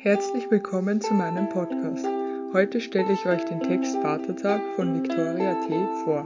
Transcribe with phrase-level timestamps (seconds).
[0.00, 2.06] Herzlich willkommen zu meinem Podcast.
[2.52, 6.04] Heute stelle ich euch den Text Vatertag von Victoria T.
[6.04, 6.24] vor.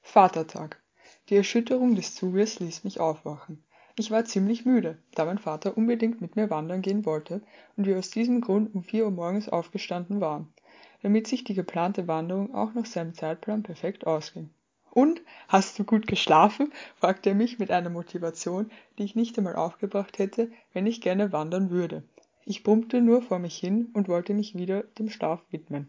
[0.00, 0.80] Vatertag.
[1.28, 3.64] Die Erschütterung des Zuges ließ mich aufwachen.
[3.98, 7.42] Ich war ziemlich müde, da mein Vater unbedingt mit mir wandern gehen wollte
[7.76, 10.54] und wir aus diesem Grund um vier Uhr morgens aufgestanden waren,
[11.02, 14.50] damit sich die geplante Wanderung auch nach seinem Zeitplan perfekt ausging.
[14.90, 16.72] Und, hast du gut geschlafen?
[16.96, 21.32] fragte er mich mit einer Motivation, die ich nicht einmal aufgebracht hätte, wenn ich gerne
[21.32, 22.02] wandern würde.
[22.44, 25.86] Ich brummte nur vor mich hin und wollte mich wieder dem Schlaf widmen.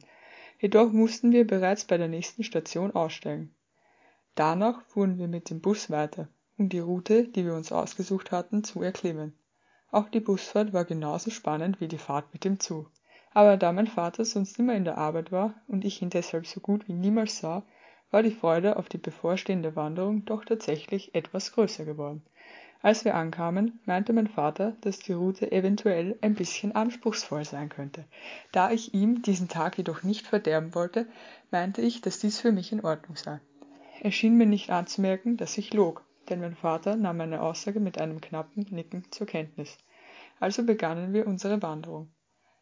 [0.59, 3.55] Jedoch mussten wir bereits bei der nächsten Station aussteigen.
[4.35, 6.27] Danach fuhren wir mit dem Bus weiter,
[6.57, 9.33] um die Route, die wir uns ausgesucht hatten, zu erklimmen.
[9.89, 12.91] Auch die Busfahrt war genauso spannend wie die Fahrt mit dem Zug.
[13.33, 16.59] Aber da mein Vater sonst immer in der Arbeit war und ich ihn deshalb so
[16.59, 17.63] gut wie niemals sah,
[18.11, 22.21] war die Freude auf die bevorstehende Wanderung doch tatsächlich etwas größer geworden.
[22.83, 28.05] Als wir ankamen, meinte mein Vater, dass die Route eventuell ein bisschen anspruchsvoll sein könnte.
[28.51, 31.07] Da ich ihm diesen Tag jedoch nicht verderben wollte,
[31.51, 33.39] meinte ich, dass dies für mich in Ordnung sei.
[34.01, 38.01] Er schien mir nicht anzumerken, dass ich log, denn mein Vater nahm meine Aussage mit
[38.01, 39.77] einem knappen Nicken zur Kenntnis.
[40.39, 42.11] Also begannen wir unsere Wanderung.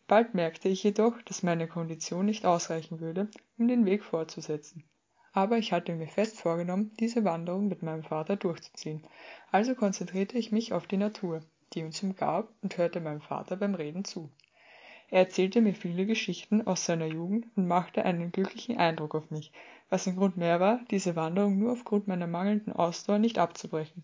[0.06, 4.84] Bald merkte ich jedoch, dass meine Kondition nicht ausreichen würde, um den Weg fortzusetzen
[5.34, 9.04] aber ich hatte mir fest vorgenommen, diese Wanderung mit meinem Vater durchzuziehen.
[9.52, 11.42] Also konzentrierte ich mich auf die Natur,
[11.74, 14.30] die uns umgab, und hörte meinem Vater beim Reden zu.
[15.12, 19.52] Er erzählte mir viele Geschichten aus seiner Jugend und machte einen glücklichen Eindruck auf mich,
[19.90, 24.04] was ein Grund mehr war, diese Wanderung nur aufgrund meiner mangelnden Ausdauer nicht abzubrechen.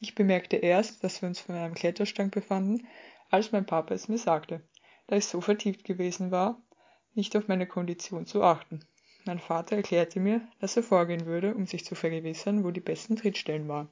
[0.00, 2.86] Ich bemerkte erst, dass wir uns vor einem Klettersteig befanden,
[3.30, 4.62] als mein Papa es mir sagte,
[5.06, 6.60] da ich so vertieft gewesen war,
[7.14, 8.80] nicht auf meine Kondition zu achten.
[9.26, 13.16] Mein Vater erklärte mir, dass er vorgehen würde, um sich zu vergewissern, wo die besten
[13.16, 13.88] Trittstellen waren.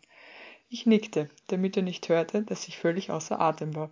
[0.69, 3.91] Ich nickte, damit er nicht hörte, dass ich völlig außer Atem war.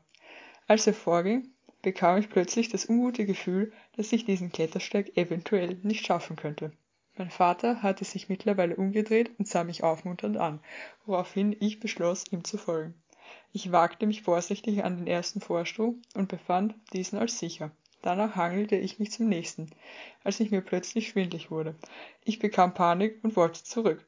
[0.68, 1.48] Als er vorging,
[1.82, 6.70] bekam ich plötzlich das ungute Gefühl, dass ich diesen Klettersteig eventuell nicht schaffen könnte.
[7.16, 10.60] Mein Vater hatte sich mittlerweile umgedreht und sah mich aufmunternd an,
[11.06, 12.94] woraufhin ich beschloss, ihm zu folgen.
[13.52, 17.72] Ich wagte mich vorsichtig an den ersten Vorsprung und befand diesen als sicher.
[18.02, 19.70] Danach hangelte ich mich zum nächsten,
[20.24, 21.76] als ich mir plötzlich schwindlig wurde.
[22.24, 24.04] Ich bekam Panik und wollte zurück.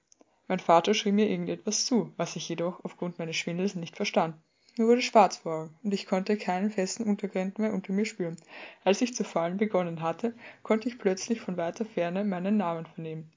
[0.48, 4.34] Mein Vater schrie mir irgendetwas zu, was ich jedoch aufgrund meines Schwindels nicht verstand.
[4.76, 8.36] Mir wurde schwarz vor Augen und ich konnte keinen festen Untergrund mehr unter mir spüren.
[8.82, 10.34] Als ich zu fallen begonnen hatte,
[10.64, 13.32] konnte ich plötzlich von weiter Ferne meinen Namen vernehmen.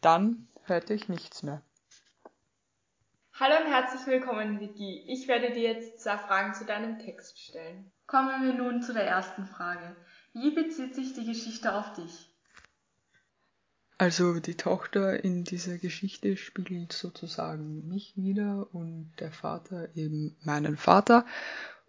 [0.00, 1.62] Dann hörte ich nichts mehr.
[3.34, 5.04] Hallo und herzlich willkommen, Vicky.
[5.08, 7.90] Ich werde dir jetzt zwei Fragen zu deinem Text stellen.
[8.06, 9.96] Kommen wir nun zu der ersten Frage.
[10.32, 12.30] Wie bezieht sich die Geschichte auf dich?
[13.98, 20.76] Also die Tochter in dieser Geschichte spiegelt sozusagen mich wieder und der Vater eben meinen
[20.76, 21.24] Vater.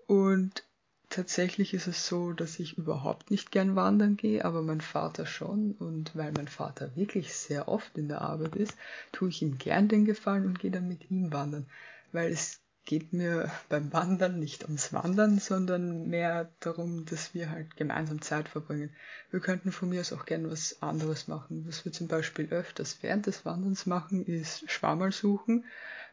[0.07, 0.63] Und
[1.09, 5.73] tatsächlich ist es so, dass ich überhaupt nicht gern wandern gehe, aber mein Vater schon.
[5.73, 8.77] Und weil mein Vater wirklich sehr oft in der Arbeit ist,
[9.11, 11.67] tue ich ihm gern den Gefallen und gehe dann mit ihm wandern.
[12.13, 17.75] Weil es geht mir beim Wandern nicht ums Wandern, sondern mehr darum, dass wir halt
[17.75, 18.91] gemeinsam Zeit verbringen.
[19.29, 21.65] Wir könnten von mir aus auch gern was anderes machen.
[21.67, 25.65] Was wir zum Beispiel öfters während des Wanderns machen, ist Schwammerl suchen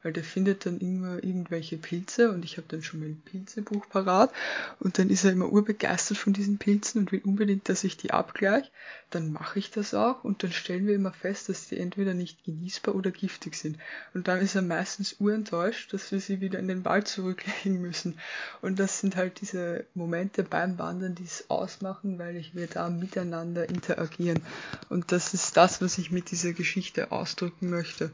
[0.04, 4.30] weil der findet dann immer irgendwelche Pilze und ich habe dann schon mein Pilzebuch parat
[4.78, 8.10] und dann ist er immer urbegeistert von diesen Pilzen und will unbedingt, dass ich die
[8.10, 8.70] abgleiche.
[9.10, 12.44] Dann mache ich das auch und dann stellen wir immer fest, dass die entweder nicht
[12.44, 13.78] genießbar oder giftig sind.
[14.12, 18.18] Und dann ist er meistens urenttäuscht, dass wir sie wieder in den Wald zurücklegen müssen.
[18.60, 23.70] Und das sind halt diese Momente beim Wandern, die es ausmachen, weil wir da miteinander
[23.70, 24.42] interagieren.
[24.90, 28.10] Und das ist das, was ich mit dieser Geschichte ausdrücken möchte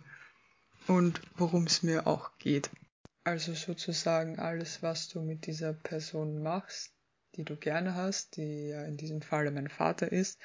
[0.87, 2.71] und worum es mir auch geht.
[3.25, 6.93] Also sozusagen alles, was du mit dieser Person machst,
[7.37, 10.39] die du gerne hast, die ja in diesem Falle mein Vater ist,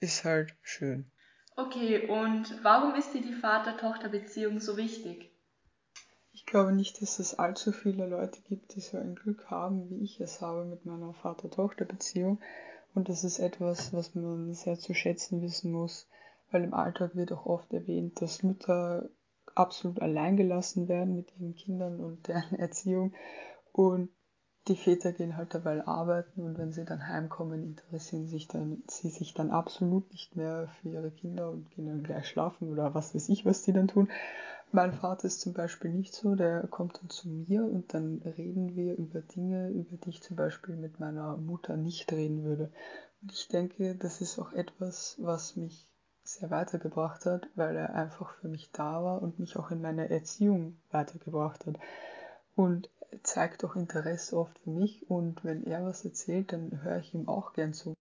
[0.00, 1.10] ist halt schön.
[1.54, 5.30] Okay, und warum ist dir die Vater-Tochter-Beziehung so wichtig?
[6.32, 10.02] Ich glaube nicht, dass es allzu viele Leute gibt, die so ein Glück haben, wie
[10.02, 12.40] ich es habe mit meiner Vater-Tochter-Beziehung.
[12.94, 16.08] Und das ist etwas, was man sehr zu schätzen wissen muss,
[16.50, 19.08] weil im Alltag wird auch oft erwähnt, dass Mütter
[19.54, 23.14] absolut allein gelassen werden mit ihren Kindern und deren Erziehung.
[23.72, 24.10] Und
[24.68, 29.08] die Väter gehen halt dabei arbeiten und wenn sie dann heimkommen, interessieren sich dann, sie
[29.08, 33.12] sich dann absolut nicht mehr für ihre Kinder und gehen dann gleich schlafen oder was
[33.12, 34.08] weiß ich, was die dann tun.
[34.70, 38.74] Mein Vater ist zum Beispiel nicht so, der kommt dann zu mir und dann reden
[38.74, 42.72] wir über Dinge, über die ich zum Beispiel mit meiner Mutter nicht reden würde.
[43.20, 45.91] Und ich denke, das ist auch etwas, was mich
[46.34, 50.10] sehr weitergebracht hat, weil er einfach für mich da war und mich auch in meiner
[50.10, 51.76] Erziehung weitergebracht hat.
[52.54, 52.90] Und
[53.22, 57.28] zeigt auch Interesse oft für mich und wenn er was erzählt, dann höre ich ihm
[57.28, 57.94] auch gern zu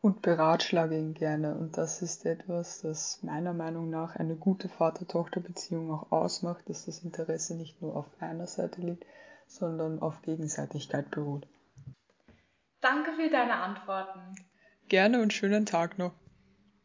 [0.00, 1.56] und beratschlage ihn gerne.
[1.56, 7.00] Und das ist etwas, das meiner Meinung nach eine gute Vater-Tochter-Beziehung auch ausmacht, dass das
[7.00, 9.04] Interesse nicht nur auf einer Seite liegt,
[9.46, 11.46] sondern auf Gegenseitigkeit beruht.
[12.80, 14.36] Danke für deine Antworten.
[14.88, 16.12] Gerne und schönen Tag noch.